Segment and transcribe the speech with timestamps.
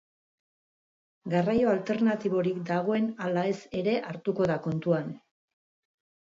[1.33, 5.15] Garraio alternatiborik dagoen ala ez ere hartuko da kontuan.